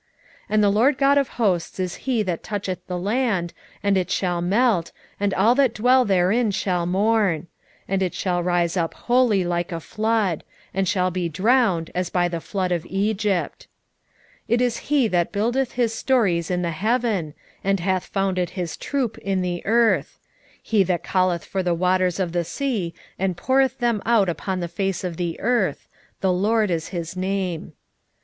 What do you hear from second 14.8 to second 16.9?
he that buildeth his stories in the